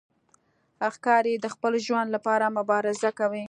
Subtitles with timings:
[0.95, 3.39] ښکاري د خپل ژوند لپاره مبارزه کوي.